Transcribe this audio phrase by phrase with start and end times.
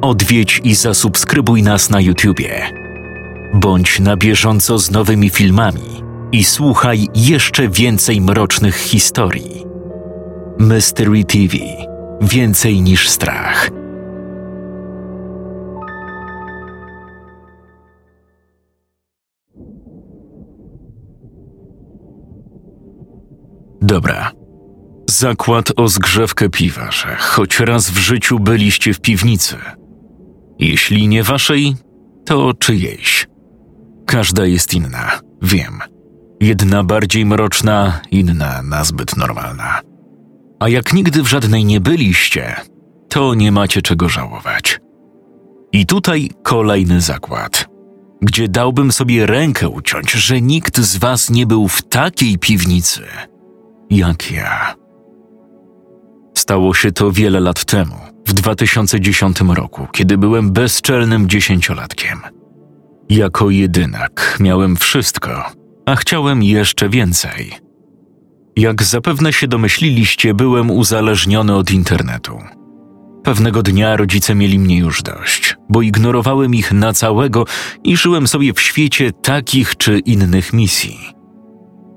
[0.00, 2.70] odwiedź i zasubskrybuj nas na YouTubie.
[3.54, 6.02] Bądź na bieżąco z nowymi filmami
[6.32, 9.64] i słuchaj jeszcze więcej mrocznych historii.
[10.58, 11.56] Mystery TV
[12.20, 13.70] Więcej niż strach.
[23.82, 24.30] Dobra.
[25.10, 29.56] Zakład o zgrzewkę piwa, że choć raz w życiu byliście w piwnicy.
[30.60, 31.76] Jeśli nie waszej,
[32.26, 33.26] to czyjejś.
[34.06, 35.80] Każda jest inna, wiem.
[36.40, 39.80] Jedna bardziej mroczna, inna nazbyt normalna.
[40.60, 42.56] A jak nigdy w żadnej nie byliście,
[43.08, 44.80] to nie macie czego żałować.
[45.72, 47.68] I tutaj kolejny zakład,
[48.22, 53.02] gdzie dałbym sobie rękę uciąć, że nikt z was nie był w takiej piwnicy
[53.90, 54.74] jak ja.
[56.38, 57.96] Stało się to wiele lat temu,
[58.30, 62.20] w 2010 roku, kiedy byłem bezczelnym dziesięciolatkiem.
[63.08, 65.44] Jako jedynak miałem wszystko,
[65.86, 67.52] a chciałem jeszcze więcej.
[68.56, 72.38] Jak zapewne się domyśliliście, byłem uzależniony od internetu.
[73.24, 77.44] Pewnego dnia rodzice mieli mnie już dość, bo ignorowałem ich na całego
[77.84, 80.98] i żyłem sobie w świecie takich czy innych misji.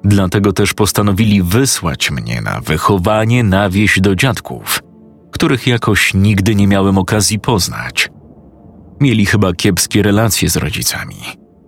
[0.04, 4.80] Dlatego też postanowili wysłać mnie na wychowanie na wieś do dziadków,
[5.34, 8.10] których jakoś nigdy nie miałem okazji poznać.
[9.02, 11.16] Mieli chyba kiepskie relacje z rodzicami,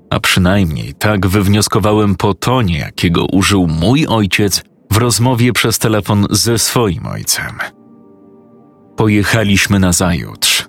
[0.09, 6.59] a przynajmniej tak wywnioskowałem po tonie, jakiego użył mój ojciec w rozmowie przez telefon ze
[6.59, 7.57] swoim ojcem.
[8.97, 10.67] Pojechaliśmy na zajutrz.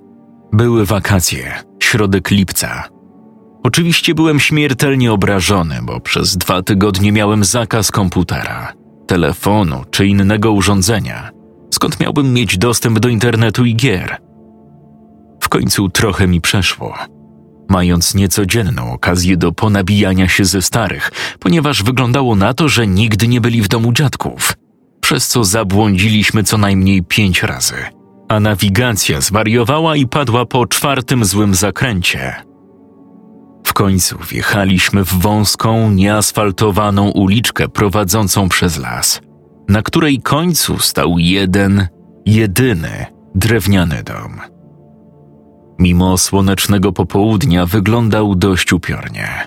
[0.52, 2.88] Były wakacje, środek lipca.
[3.62, 8.72] Oczywiście byłem śmiertelnie obrażony, bo przez dwa tygodnie miałem zakaz komputera,
[9.06, 11.35] telefonu czy innego urządzenia.
[11.70, 14.16] Skąd miałbym mieć dostęp do internetu i gier?
[15.40, 16.94] W końcu trochę mi przeszło
[17.68, 23.40] mając niecodzienną okazję do ponabijania się ze starych, ponieważ wyglądało na to, że nigdy nie
[23.40, 24.52] byli w domu dziadków,
[25.00, 27.74] przez co zabłądziliśmy co najmniej pięć razy,
[28.28, 32.34] a nawigacja zwariowała i padła po czwartym złym zakręcie.
[33.64, 39.20] W końcu wjechaliśmy w wąską, nieasfaltowaną uliczkę prowadzącą przez las,
[39.68, 41.88] na której końcu stał jeden,
[42.26, 44.40] jedyny drewniany dom.
[45.78, 49.46] Mimo słonecznego popołudnia wyglądał dość upiornie.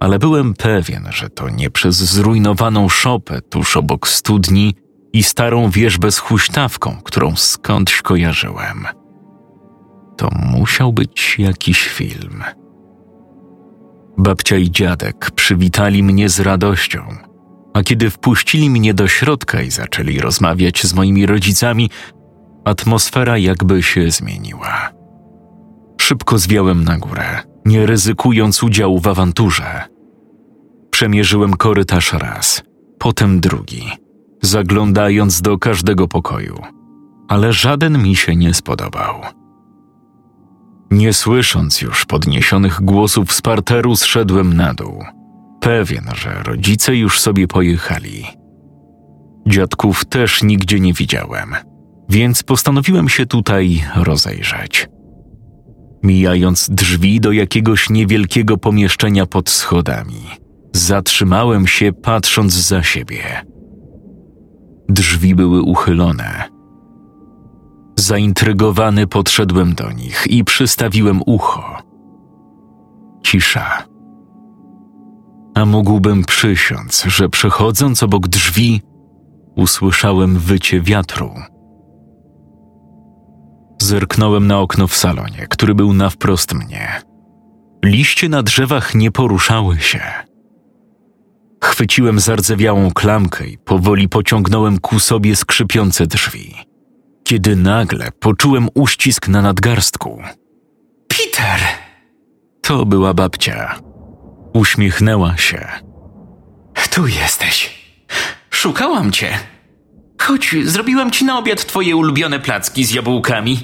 [0.00, 4.74] Ale byłem pewien, że to nie przez zrujnowaną szopę tuż obok studni
[5.12, 8.86] i starą wieżbę z huśtawką, którą skądś kojarzyłem.
[10.16, 12.44] To musiał być jakiś film.
[14.18, 17.00] Babcia i dziadek przywitali mnie z radością,
[17.76, 21.90] a kiedy wpuścili mnie do środka i zaczęli rozmawiać z moimi rodzicami,
[22.64, 24.90] atmosfera jakby się zmieniła.
[26.00, 29.84] Szybko zwiałem na górę, nie ryzykując udziału w awanturze.
[30.90, 32.62] Przemierzyłem korytarz raz,
[32.98, 33.82] potem drugi,
[34.42, 36.58] zaglądając do każdego pokoju,
[37.28, 39.14] ale żaden mi się nie spodobał.
[40.90, 45.04] Nie słysząc już podniesionych głosów z parteru, zszedłem na dół,
[45.66, 48.24] pewien, że rodzice już sobie pojechali.
[49.48, 51.54] Dziadków też nigdzie nie widziałem,
[52.08, 54.88] więc postanowiłem się tutaj rozejrzeć
[56.02, 60.22] mijając drzwi do jakiegoś niewielkiego pomieszczenia pod schodami.
[60.72, 63.22] Zatrzymałem się, patrząc za siebie.
[64.88, 66.42] Drzwi były uchylone.
[67.98, 71.82] Zaintrygowany podszedłem do nich i przystawiłem ucho.
[73.22, 73.95] Cisza.
[75.56, 78.82] A mógłbym przysiąc, że przechodząc obok drzwi,
[79.56, 81.34] usłyszałem wycie wiatru.
[83.82, 87.02] Zerknąłem na okno w salonie, który był na wprost mnie.
[87.84, 90.00] Liście na drzewach nie poruszały się.
[91.64, 96.54] Chwyciłem zardzewiałą klamkę i powoli pociągnąłem ku sobie skrzypiące drzwi.
[97.24, 100.22] Kiedy nagle poczułem uścisk na nadgarstku.
[101.08, 101.60] Peter!
[102.62, 103.95] To była babcia.
[104.56, 105.68] Uśmiechnęła się.
[106.90, 107.84] Tu jesteś.
[108.50, 109.28] Szukałam cię.
[110.20, 113.58] Chodź, zrobiłam ci na obiad twoje ulubione placki z jabłkami.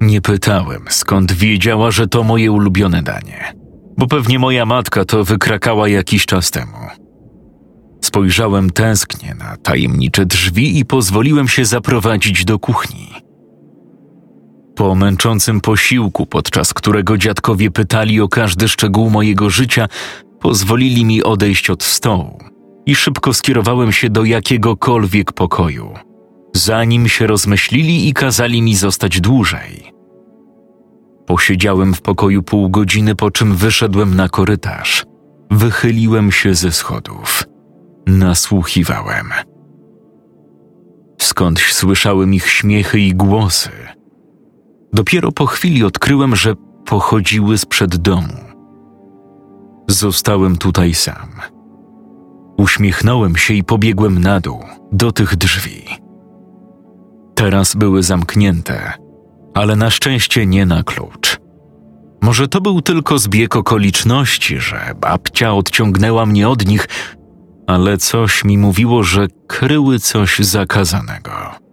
[0.00, 3.54] Nie pytałem, skąd wiedziała, że to moje ulubione danie,
[3.98, 6.78] bo pewnie moja matka to wykrakała jakiś czas temu.
[8.04, 13.23] Spojrzałem tęsknie na tajemnicze drzwi i pozwoliłem się zaprowadzić do kuchni.
[14.76, 19.88] Po męczącym posiłku, podczas którego dziadkowie pytali o każdy szczegół mojego życia,
[20.40, 22.38] pozwolili mi odejść od stołu
[22.86, 25.94] i szybko skierowałem się do jakiegokolwiek pokoju,
[26.56, 29.94] zanim się rozmyślili i kazali mi zostać dłużej,
[31.26, 35.06] Posiedziałem w pokoju pół godziny, po czym wyszedłem na korytarz.
[35.50, 37.44] Wychyliłem się ze schodów.
[38.06, 39.28] Nasłuchiwałem.
[41.20, 43.70] Skądś słyszałem ich śmiechy i głosy.
[44.94, 46.54] Dopiero po chwili odkryłem, że
[46.84, 48.34] pochodziły sprzed domu.
[49.88, 51.28] Zostałem tutaj sam.
[52.56, 55.84] Uśmiechnąłem się i pobiegłem na dół, do tych drzwi.
[57.34, 58.92] Teraz były zamknięte,
[59.54, 61.38] ale na szczęście nie na klucz.
[62.22, 66.88] Może to był tylko zbieg okoliczności, że babcia odciągnęła mnie od nich,
[67.66, 71.63] ale coś mi mówiło, że kryły coś zakazanego.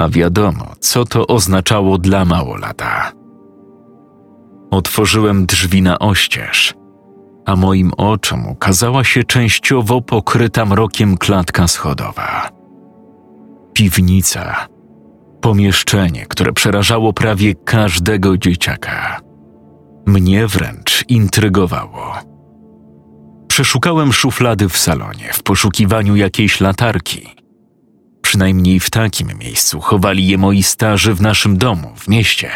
[0.00, 3.12] A wiadomo, co to oznaczało dla małolata.
[4.70, 6.74] Otworzyłem drzwi na oścież,
[7.46, 12.48] a moim oczom ukazała się częściowo pokryta mrokiem klatka schodowa.
[13.72, 14.66] Piwnica.
[15.40, 19.20] Pomieszczenie, które przerażało prawie każdego dzieciaka.
[20.06, 22.14] Mnie wręcz intrygowało.
[23.48, 27.39] Przeszukałem szuflady w salonie w poszukiwaniu jakiejś latarki.
[28.30, 32.50] Przynajmniej w takim miejscu chowali je moi starzy w naszym domu, w mieście.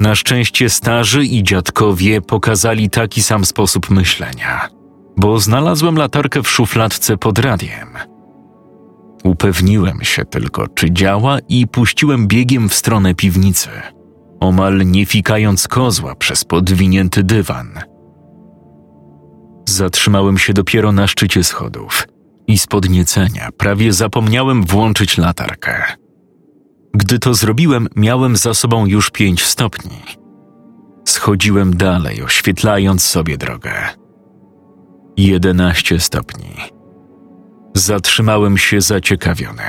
[0.00, 4.68] Na szczęście starzy i dziadkowie pokazali taki sam sposób myślenia,
[5.16, 7.88] bo znalazłem latarkę w szufladce pod radiem.
[9.24, 13.68] Upewniłem się tylko, czy działa i puściłem biegiem w stronę piwnicy,
[14.40, 17.78] omal nie fikając kozła przez podwinięty dywan.
[19.68, 22.11] Zatrzymałem się dopiero na szczycie schodów
[22.46, 25.82] i z podniecenia prawie zapomniałem włączyć latarkę.
[26.94, 30.02] Gdy to zrobiłem, miałem za sobą już pięć stopni.
[31.08, 33.72] Schodziłem dalej, oświetlając sobie drogę.
[35.16, 36.54] Jedenaście stopni.
[37.74, 39.62] Zatrzymałem się zaciekawiony.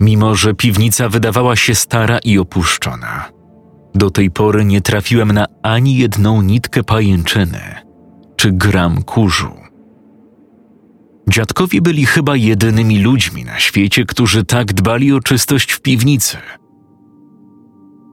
[0.00, 3.24] Mimo, że piwnica wydawała się stara i opuszczona,
[3.94, 7.60] do tej pory nie trafiłem na ani jedną nitkę pajęczyny
[8.36, 9.63] czy gram kurzu.
[11.28, 16.36] Dziadkowie byli chyba jedynymi ludźmi na świecie, którzy tak dbali o czystość w piwnicy.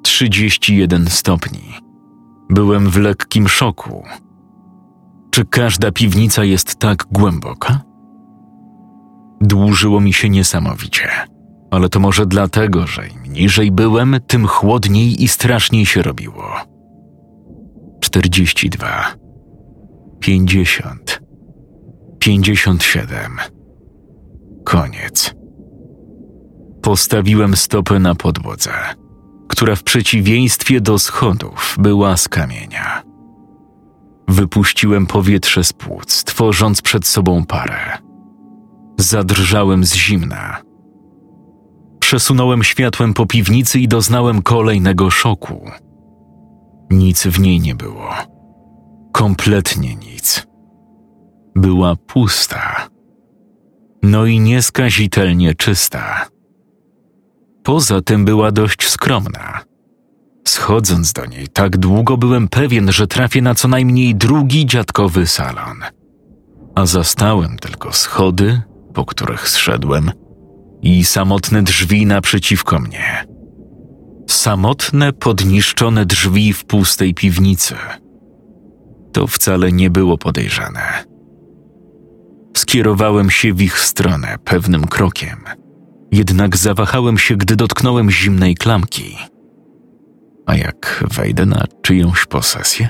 [0.03, 1.73] 31 stopni.
[2.49, 4.03] Byłem w lekkim szoku.
[5.31, 7.81] Czy każda piwnica jest tak głęboka?
[9.41, 11.09] Dłużyło mi się niesamowicie,
[11.71, 16.43] ale to może dlatego, że im niżej byłem, tym chłodniej i straszniej się robiło.
[18.01, 19.13] 42,
[20.19, 21.20] 50,
[22.21, 23.37] 57.
[24.63, 25.35] Koniec.
[26.81, 28.71] Postawiłem stopę na podłodze,
[29.47, 33.03] która w przeciwieństwie do schodów była z kamienia.
[34.27, 37.97] Wypuściłem powietrze z płuc, tworząc przed sobą parę.
[38.97, 40.61] Zadrżałem z zimna.
[41.99, 45.71] Przesunąłem światłem po piwnicy i doznałem kolejnego szoku.
[46.89, 48.09] Nic w niej nie było.
[49.11, 50.50] Kompletnie nic.
[51.55, 52.87] Była pusta.
[54.03, 56.27] No i nieskazitelnie czysta.
[57.63, 59.59] Poza tym była dość skromna.
[60.47, 65.77] Schodząc do niej, tak długo byłem pewien, że trafię na co najmniej drugi dziadkowy salon.
[66.75, 68.61] A zastałem tylko schody,
[68.93, 70.11] po których zszedłem,
[70.81, 73.25] i samotne drzwi naprzeciwko mnie.
[74.29, 77.75] Samotne, podniszczone drzwi w pustej piwnicy.
[79.11, 81.10] To wcale nie było podejrzane.
[82.57, 85.37] Skierowałem się w ich stronę pewnym krokiem,
[86.11, 89.17] jednak zawahałem się, gdy dotknąłem zimnej klamki.
[90.45, 92.89] A jak wejdę na czyjąś posesję?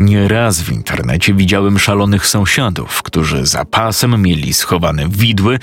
[0.00, 5.58] Nieraz w internecie widziałem szalonych sąsiadów, którzy za pasem mieli schowane widły,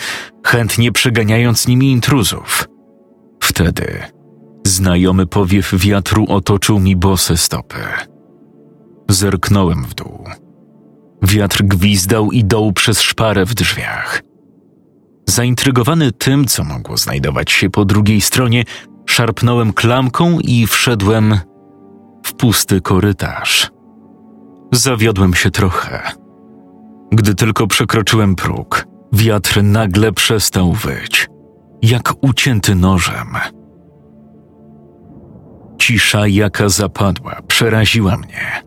[0.45, 2.67] chętnie przeganiając nimi intruzów.
[3.43, 4.00] Wtedy
[4.65, 7.79] znajomy powiew wiatru otoczył mi bose stopy.
[9.09, 10.25] Zerknąłem w dół.
[11.21, 14.21] Wiatr gwizdał i doł przez szparę w drzwiach.
[15.29, 18.63] Zaintrygowany tym, co mogło znajdować się po drugiej stronie,
[19.05, 21.39] szarpnąłem klamką i wszedłem
[22.25, 23.71] w pusty korytarz.
[24.71, 26.12] Zawiodłem się trochę.
[27.12, 31.29] Gdy tylko przekroczyłem próg, wiatr nagle przestał wyć,
[31.81, 33.27] jak ucięty nożem.
[35.77, 38.66] Cisza, jaka zapadła, przeraziła mnie.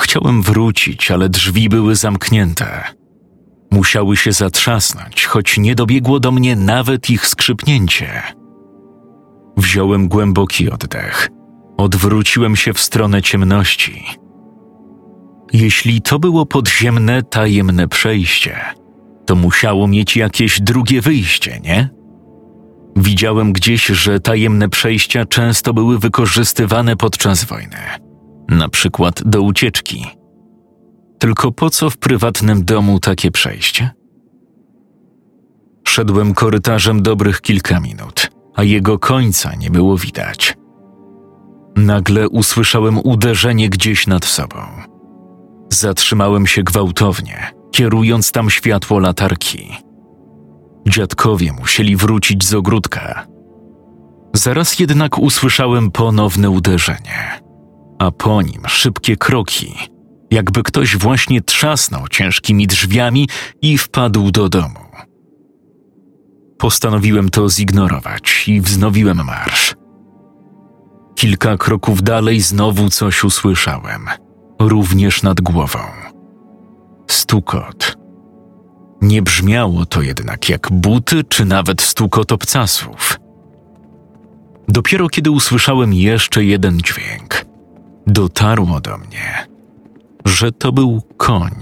[0.00, 2.84] Chciałem wrócić, ale drzwi były zamknięte.
[3.70, 8.22] Musiały się zatrzasnąć, choć nie dobiegło do mnie nawet ich skrzypnięcie.
[9.56, 11.28] Wziąłem głęboki oddech.
[11.76, 14.04] Odwróciłem się w stronę ciemności.
[15.52, 18.56] Jeśli to było podziemne, tajemne przejście,
[19.26, 21.90] to musiało mieć jakieś drugie wyjście, nie?
[22.96, 27.76] Widziałem gdzieś, że tajemne przejścia często były wykorzystywane podczas wojny,
[28.48, 30.06] na przykład do ucieczki.
[31.18, 33.90] Tylko po co w prywatnym domu takie przejście?
[35.88, 40.56] Szedłem korytarzem dobrych kilka minut, a jego końca nie było widać.
[41.76, 44.58] Nagle usłyszałem uderzenie gdzieś nad sobą.
[45.72, 49.76] Zatrzymałem się gwałtownie, kierując tam światło latarki.
[50.88, 53.26] Dziadkowie musieli wrócić z ogródka.
[54.34, 57.40] Zaraz jednak usłyszałem ponowne uderzenie,
[57.98, 59.74] a po nim szybkie kroki,
[60.30, 63.28] jakby ktoś właśnie trzasnął ciężkimi drzwiami
[63.62, 64.80] i wpadł do domu.
[66.58, 69.74] Postanowiłem to zignorować i wznowiłem marsz.
[71.14, 74.06] Kilka kroków dalej znowu coś usłyszałem,
[74.60, 75.78] również nad głową.
[77.10, 77.96] Stukot.
[79.02, 83.20] Nie brzmiało to jednak jak buty czy nawet stukot obcasów.
[84.68, 87.44] Dopiero kiedy usłyszałem jeszcze jeden dźwięk,
[88.08, 89.46] dotarło do mnie,
[90.24, 91.54] że to był koń.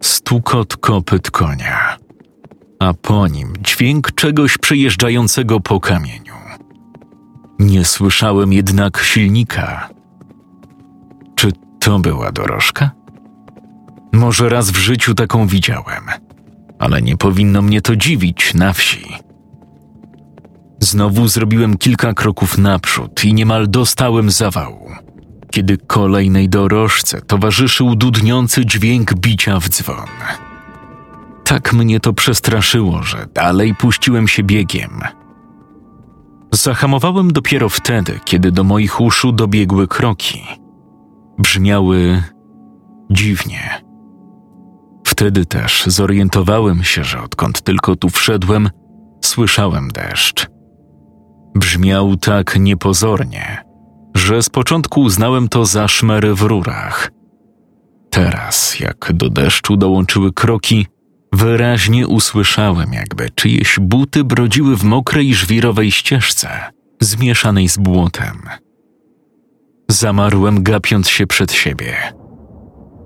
[0.00, 1.96] Stukot kopyt konia,
[2.78, 6.34] a po nim dźwięk czegoś przejeżdżającego po kamieniu.
[7.58, 9.88] Nie słyszałem jednak silnika.
[11.34, 12.90] Czy to była dorożka?
[14.12, 16.04] Może raz w życiu taką widziałem,
[16.78, 19.06] ale nie powinno mnie to dziwić na wsi.
[20.80, 24.90] Znowu zrobiłem kilka kroków naprzód i niemal dostałem zawału,
[25.52, 30.08] kiedy kolejnej dorożce towarzyszył dudniący dźwięk bicia w dzwon.
[31.44, 35.00] Tak mnie to przestraszyło, że dalej puściłem się biegiem.
[36.52, 40.42] Zahamowałem dopiero wtedy, kiedy do moich uszu dobiegły kroki.
[41.38, 42.22] Brzmiały
[43.10, 43.82] dziwnie.
[45.06, 48.70] Wtedy też zorientowałem się, że odkąd tylko tu wszedłem,
[49.24, 50.46] słyszałem deszcz.
[51.54, 53.71] Brzmiał tak niepozornie,
[54.22, 57.10] że z początku uznałem to za szmery w rurach.
[58.10, 60.86] Teraz, jak do deszczu dołączyły kroki,
[61.32, 66.48] wyraźnie usłyszałem, jakby czyjeś buty brodziły w mokrej żwirowej ścieżce,
[67.00, 68.42] zmieszanej z błotem.
[69.88, 71.94] Zamarłem, gapiąc się przed siebie.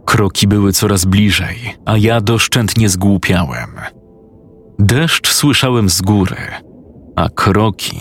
[0.04, 3.70] Kroki były coraz bliżej, a ja doszczętnie zgłupiałem.
[4.78, 6.36] Deszcz słyszałem z góry,
[7.16, 8.00] a kroki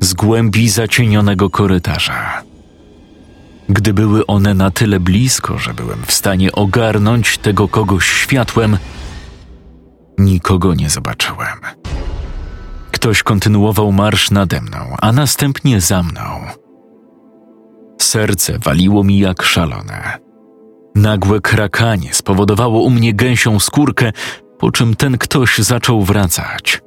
[0.00, 2.42] z głębi zacienionego korytarza.
[3.68, 8.78] Gdy były one na tyle blisko, że byłem w stanie ogarnąć tego kogoś światłem,
[10.18, 11.58] nikogo nie zobaczyłem.
[12.90, 16.40] Ktoś kontynuował marsz nade mną, a następnie za mną.
[18.00, 20.18] Serce waliło mi jak szalone.
[20.94, 24.12] Nagłe krakanie spowodowało u mnie gęsią skórkę,
[24.58, 26.85] po czym ten ktoś zaczął wracać.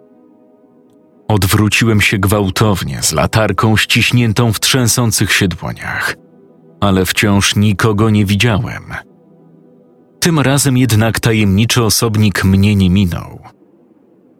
[1.30, 6.16] Odwróciłem się gwałtownie z latarką ściśniętą w trzęsących się dłoniach,
[6.82, 8.84] ale wciąż nikogo nie widziałem.
[10.20, 13.40] Tym razem jednak tajemniczy osobnik mnie nie minął.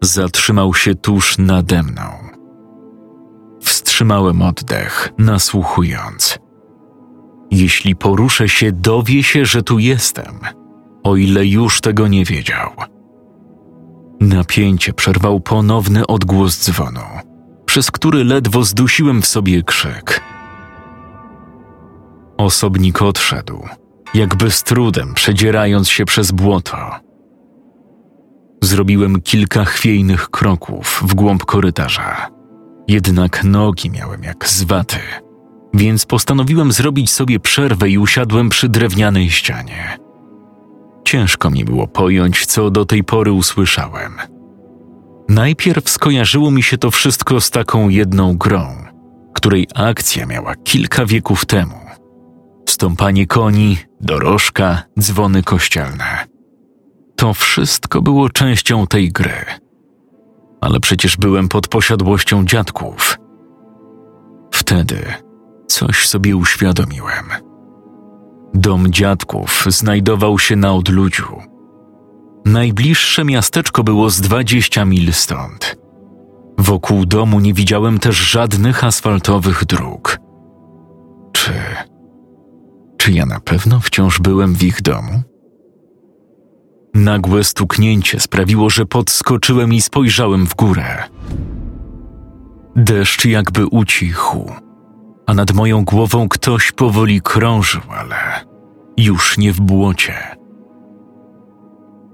[0.02, 2.02] Zatrzymał się tuż nade mną.
[3.62, 6.38] Wstrzymałem oddech, nasłuchując.
[7.50, 10.40] Jeśli poruszę się, dowie się, że tu jestem,
[11.02, 12.70] o ile już tego nie wiedział.
[14.20, 17.00] Napięcie przerwał ponowny odgłos dzwonu,
[17.66, 20.20] przez który ledwo zdusiłem w sobie krzyk.
[22.36, 23.62] Osobnik odszedł,
[24.14, 26.76] jakby z trudem przedzierając się przez błoto.
[28.62, 32.30] Zrobiłem kilka chwiejnych kroków w głąb korytarza,
[32.88, 34.98] jednak nogi miałem jak z waty,
[35.74, 40.09] więc postanowiłem zrobić sobie przerwę i usiadłem przy drewnianej ścianie.
[41.04, 44.12] Ciężko mi było pojąć, co do tej pory usłyszałem.
[45.28, 48.84] Najpierw skojarzyło mi się to wszystko z taką jedną grą,
[49.34, 51.74] której akcja miała kilka wieków temu.
[52.68, 56.26] Stąpanie koni, dorożka, dzwony kościelne.
[57.16, 59.44] To wszystko było częścią tej gry.
[60.60, 63.18] Ale przecież byłem pod posiadłością dziadków.
[64.52, 65.04] Wtedy
[65.66, 67.49] coś sobie uświadomiłem.
[68.54, 71.36] Dom dziadków znajdował się na odludziu.
[72.44, 75.76] Najbliższe miasteczko było z dwadzieścia mil stąd.
[76.58, 80.18] Wokół domu nie widziałem też żadnych asfaltowych dróg.
[81.32, 81.52] Czy.
[82.96, 85.22] Czy ja na pewno wciąż byłem w ich domu?
[86.94, 91.04] Nagłe stuknięcie sprawiło, że podskoczyłem i spojrzałem w górę.
[92.76, 94.50] Deszcz jakby ucichł
[95.30, 98.16] a nad moją głową ktoś powoli krążył, ale
[98.96, 100.14] już nie w błocie.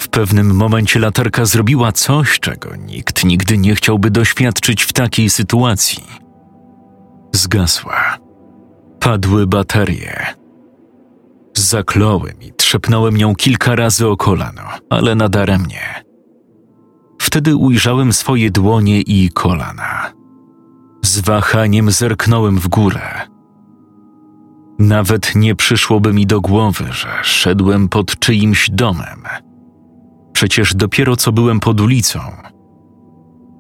[0.03, 6.05] W pewnym momencie latarka zrobiła coś, czego nikt nigdy nie chciałby doświadczyć w takiej sytuacji.
[7.33, 8.19] Zgasła.
[9.01, 10.27] Padły baterie.
[11.55, 16.05] Zakląłem i trzepnąłem nią kilka razy o kolano, ale nadaremnie.
[17.21, 20.13] Wtedy ujrzałem swoje dłonie i kolana.
[21.07, 23.21] Z wahaniem zerknąłem w górę.
[24.79, 29.23] Nawet nie przyszłoby mi do głowy, że szedłem pod czyimś domem.
[30.33, 32.21] Przecież dopiero co byłem pod ulicą.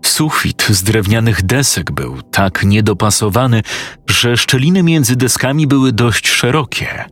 [0.04, 3.62] Sufit z drewnianych desek był tak niedopasowany,
[4.10, 7.04] że szczeliny między deskami były dość szerokie,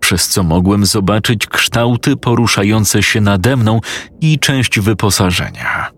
[0.00, 3.80] przez co mogłem zobaczyć kształty poruszające się nade mną
[4.20, 5.90] i część wyposażenia.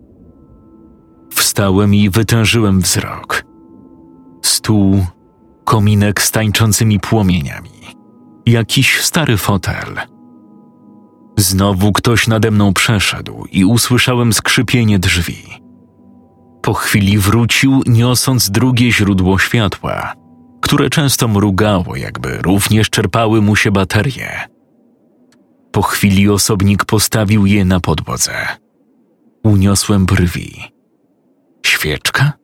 [1.33, 3.50] Wstałem i wytężyłem wzrok.
[4.61, 5.05] Stół,
[5.63, 7.69] kominek z tańczącymi płomieniami,
[8.45, 9.95] jakiś stary fotel.
[11.37, 15.43] Znowu ktoś nade mną przeszedł i usłyszałem skrzypienie drzwi.
[16.61, 20.13] Po chwili wrócił, niosąc drugie źródło światła,
[20.61, 24.29] które często mrugało, jakby również czerpały mu się baterie.
[25.71, 28.33] Po chwili osobnik postawił je na podłodze.
[29.43, 30.61] Uniosłem brwi.
[31.65, 32.40] Świeczka?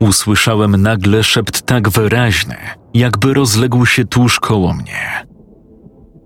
[0.00, 2.56] Usłyszałem nagle szept tak wyraźny,
[2.94, 5.26] jakby rozległ się tuż koło mnie.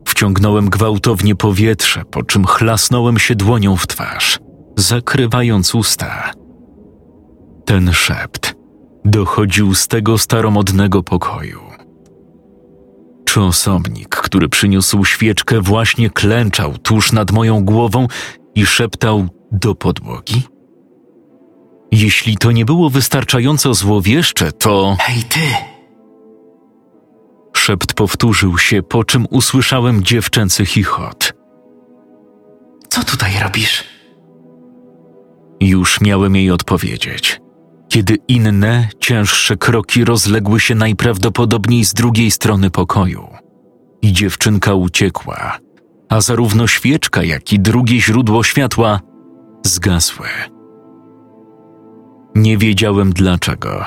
[0.04, 4.38] Wciągnąłem gwałtownie powietrze, po czym chlasnąłem się dłonią w twarz,
[4.76, 6.30] zakrywając usta.
[7.64, 8.54] Ten szept
[9.04, 11.60] dochodził z tego staromodnego pokoju.
[13.25, 18.06] Czy osobnik, który przyniósł świeczkę, właśnie klęczał tuż nad moją głową
[18.54, 20.42] i szeptał do podłogi?
[21.92, 25.40] Jeśli to nie było wystarczająco złowieszcze, to hej ty!
[27.68, 31.33] szept powtórzył się, po czym usłyszałem dziewczęcy chichot.
[32.88, 33.85] Co tutaj robisz?
[35.61, 37.40] Już miałem jej odpowiedzieć,
[37.88, 43.28] kiedy inne, cięższe kroki rozległy się najprawdopodobniej z drugiej strony pokoju.
[44.02, 45.58] I dziewczynka uciekła,
[46.08, 49.00] a zarówno świeczka, jak i drugie źródło światła
[49.67, 50.28] zgasły.
[52.38, 53.84] Nie wiedziałem dlaczego,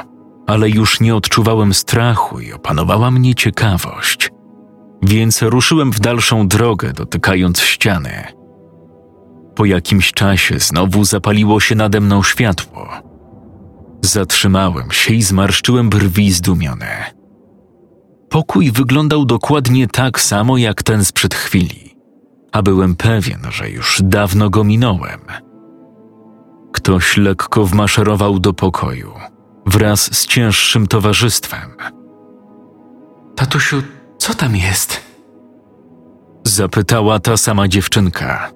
[0.47, 4.29] ale już nie odczuwałem strachu i opanowała mnie ciekawość.
[5.01, 8.23] Więc ruszyłem w dalszą drogę, dotykając ściany.
[9.55, 12.87] Po jakimś czasie znowu zapaliło się nade mną światło.
[14.01, 17.13] Zatrzymałem się i zmarszczyłem brwi zdumione.
[18.29, 21.95] Pokój wyglądał dokładnie tak samo jak ten sprzed chwili,
[22.51, 25.50] a byłem pewien, że już dawno go minąłem.
[26.71, 29.11] Ktoś lekko wmaszerował do pokoju
[29.65, 31.71] wraz z cięższym towarzystwem.
[33.35, 33.83] Tatusiu,
[34.17, 35.01] co tam jest?
[36.43, 38.51] Zapytała ta sama dziewczynka.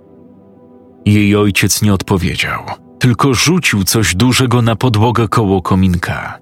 [1.06, 2.64] Jej ojciec nie odpowiedział,
[3.00, 6.40] tylko rzucił coś dużego na podłogę koło kominka.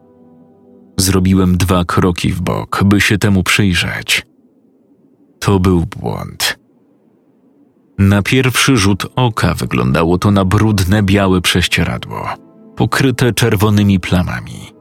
[0.98, 4.26] Zrobiłem dwa kroki w bok, by się temu przyjrzeć.
[5.40, 6.63] To był błąd.
[7.98, 12.30] Na pierwszy rzut oka wyglądało to na brudne białe prześcieradło,
[12.76, 14.74] pokryte czerwonymi plamami.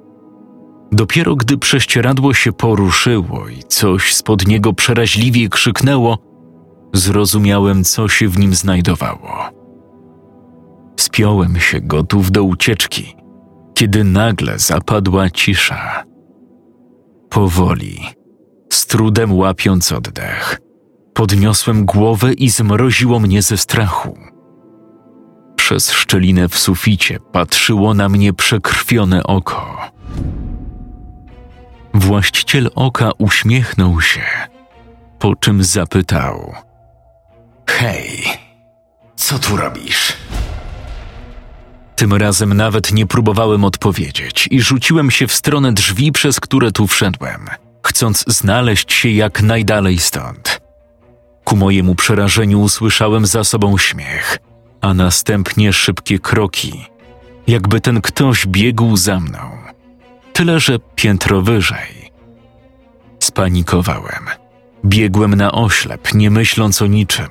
[0.93, 6.19] Dopiero gdy prześcieradło się poruszyło i coś spod niego przeraźliwie krzyknęło,
[6.95, 9.51] zrozumiałem, co się w nim znajdowało.
[10.97, 13.17] Spiąłem się gotów do ucieczki,
[13.75, 16.05] kiedy nagle zapadła cisza.
[17.31, 18.01] Powoli,
[18.73, 20.61] z trudem łapiąc oddech,
[21.15, 24.19] podniosłem głowę i zmroziło mnie ze strachu.
[25.57, 29.91] Przez szczelinę w suficie patrzyło na mnie przekrwione oko.
[31.95, 34.25] Właściciel oka uśmiechnął się,
[35.19, 36.55] po czym zapytał:
[37.67, 38.25] Hej,
[39.17, 40.13] co tu robisz?
[41.97, 46.87] Tym razem nawet nie próbowałem odpowiedzieć i rzuciłem się w stronę drzwi, przez które tu
[46.87, 47.47] wszedłem,
[47.87, 50.62] chcąc znaleźć się jak najdalej stąd.
[51.45, 54.39] Ku mojemu przerażeniu usłyszałem za sobą śmiech,
[54.81, 56.87] a następnie szybkie kroki,
[57.47, 59.39] jakby ten ktoś biegł za mną.
[60.33, 62.13] Tyle, że piętro wyżej.
[63.19, 64.27] Spanikowałem.
[64.85, 67.29] Biegłem na oślep, nie myśląc o niczym.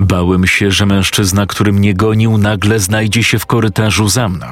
[0.00, 4.46] Bałem się, że mężczyzna, który mnie gonił, nagle znajdzie się w korytarzu za mną.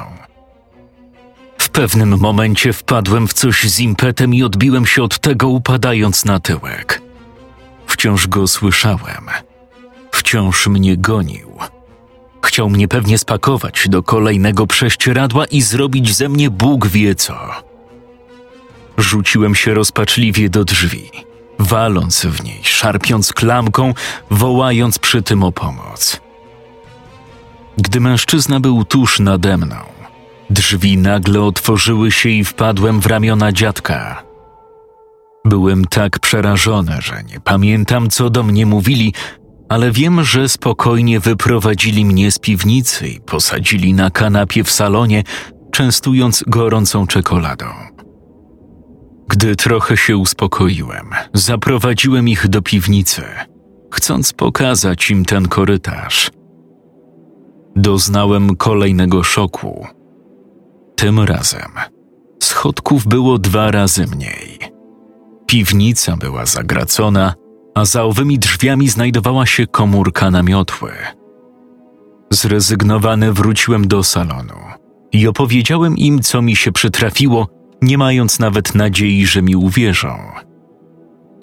[1.57, 6.39] W pewnym momencie wpadłem w coś z impetem i odbiłem się od tego, upadając na
[6.39, 7.01] tyłek.
[7.89, 9.29] Wciąż go słyszałem.
[10.11, 11.57] Wciąż mnie gonił.
[12.45, 17.37] Chciał mnie pewnie spakować do kolejnego prześcieradła i zrobić ze mnie Bóg wie co.
[18.97, 21.09] Rzuciłem się rozpaczliwie do drzwi,
[21.59, 23.93] waląc w niej, szarpiąc klamką,
[24.29, 26.21] wołając przy tym o pomoc.
[27.77, 29.75] Gdy mężczyzna był tuż nade mną,
[30.49, 34.28] drzwi nagle otworzyły się i wpadłem w ramiona dziadka.
[35.45, 39.13] Byłem tak przerażony, że nie pamiętam, co do mnie mówili,
[39.69, 45.23] ale wiem, że spokojnie wyprowadzili mnie z piwnicy i posadzili na kanapie w salonie,
[45.71, 47.65] częstując gorącą czekoladą.
[49.29, 53.23] Gdy trochę się uspokoiłem, zaprowadziłem ich do piwnicy,
[53.93, 56.31] chcąc pokazać im ten korytarz.
[57.75, 59.87] Doznałem kolejnego szoku.
[60.95, 61.71] Tym razem
[62.43, 64.78] schodków było dwa razy mniej.
[65.49, 67.33] Piwnica była zagracona,
[67.75, 70.91] a za owymi drzwiami znajdowała się komórka na miotły.
[72.31, 74.55] Zrezygnowany wróciłem do salonu
[75.11, 77.47] i opowiedziałem im, co mi się przytrafiło,
[77.81, 80.17] nie mając nawet nadziei, że mi uwierzą.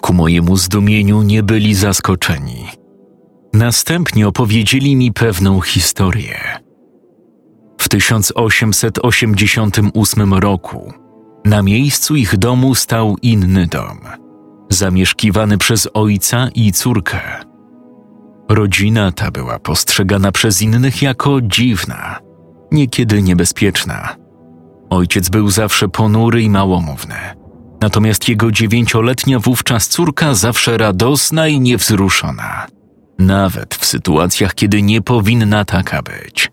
[0.01, 2.65] Ku mojemu zdumieniu nie byli zaskoczeni.
[3.53, 6.37] Następnie opowiedzieli mi pewną historię.
[7.77, 10.93] W 1888 roku
[11.45, 13.99] na miejscu ich domu stał inny dom,
[14.69, 17.19] zamieszkiwany przez ojca i córkę.
[18.49, 22.19] Rodzina ta była postrzegana przez innych jako dziwna,
[22.71, 24.15] niekiedy niebezpieczna.
[24.89, 27.15] Ojciec był zawsze ponury i małomówny,
[27.81, 32.67] natomiast jego dziewięcioletnia wówczas córka zawsze radosna i niewzruszona,
[33.19, 36.51] nawet w sytuacjach, kiedy nie powinna taka być.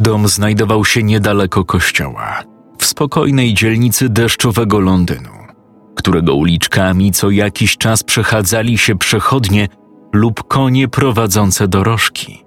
[0.00, 2.42] Dom znajdował się niedaleko kościoła,
[2.80, 5.30] w spokojnej dzielnicy deszczowego Londynu,
[5.96, 9.68] którego uliczkami co jakiś czas przechadzali się przechodnie
[10.12, 12.44] lub konie prowadzące dorożki.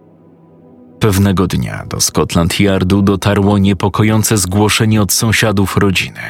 [1.00, 6.22] Pewnego dnia do Scotland Yardu dotarło niepokojące zgłoszenie od sąsiadów rodziny,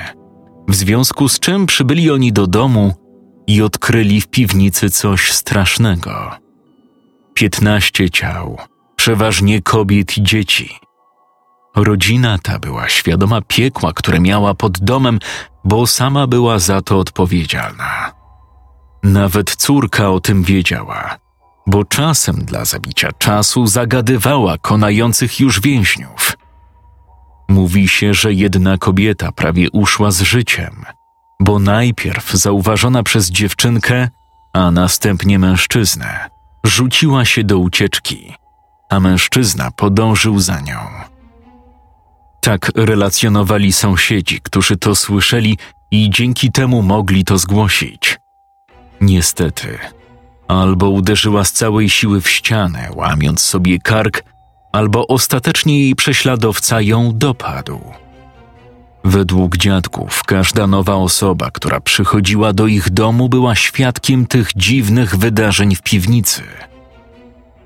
[0.68, 2.94] w związku z czym przybyli oni do domu
[3.48, 6.32] i odkryli w piwnicy coś strasznego.
[7.34, 8.58] Piętnaście ciał,
[8.96, 10.70] przeważnie kobiet i dzieci.
[11.76, 15.20] Rodzina ta była świadoma piekła, które miała pod domem,
[15.66, 18.12] bo sama była za to odpowiedzialna.
[19.04, 21.24] Nawet córka o tym wiedziała
[21.68, 26.38] bo czasem dla zabicia czasu zagadywała konających już więźniów.
[27.50, 30.86] Mówi się, że jedna kobieta prawie uszła z życiem,
[31.40, 34.10] bo najpierw zauważona przez dziewczynkę,
[34.54, 36.30] a następnie mężczyznę,
[36.64, 38.34] rzuciła się do ucieczki,
[38.90, 40.80] a mężczyzna podążył za nią.
[42.44, 45.58] Tak relacjonowali sąsiedzi, którzy to słyszeli
[45.92, 48.20] i dzięki temu mogli to zgłosić.
[49.02, 49.78] Niestety,
[50.48, 54.24] albo uderzyła z całej siły w ścianę, łamiąc sobie kark,
[54.72, 57.80] albo ostatecznie jej prześladowca ją dopadł.
[59.04, 65.76] Według dziadków, każda nowa osoba, która przychodziła do ich domu, była świadkiem tych dziwnych wydarzeń
[65.76, 66.42] w piwnicy.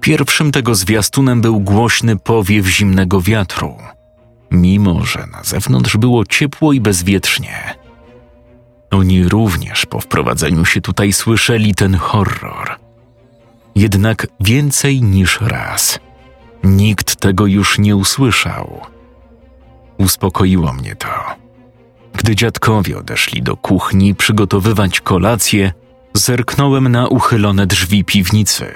[0.01, 3.75] Pierwszym tego zwiastunem był głośny powiew zimnego wiatru,
[4.51, 7.75] mimo że na zewnątrz było ciepło i bezwietrznie.
[8.91, 12.79] Oni również po wprowadzeniu się tutaj słyszeli ten horror.
[13.75, 15.99] Jednak więcej niż raz.
[16.63, 18.81] Nikt tego już nie usłyszał.
[19.97, 21.07] Uspokoiło mnie to.
[22.13, 25.73] Gdy dziadkowie odeszli do kuchni przygotowywać kolację,
[26.13, 28.73] zerknąłem na uchylone drzwi piwnicy.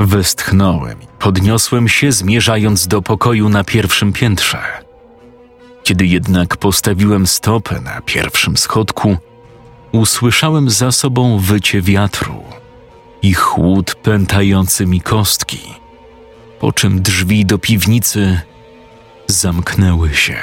[0.00, 4.62] Westchnąłem i podniosłem się, zmierzając do pokoju na pierwszym piętrze.
[5.82, 9.16] Kiedy jednak postawiłem stopę na pierwszym schodku,
[9.92, 12.44] usłyszałem za sobą wycie wiatru
[13.22, 15.60] i chłód pętający mi kostki,
[16.60, 18.40] po czym drzwi do piwnicy
[19.26, 20.38] zamknęły się.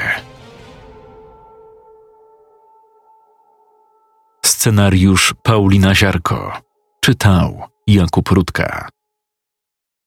[4.46, 6.54] Scenariusz Paulina Ziarko
[7.02, 8.97] czytał Jakub Rutka.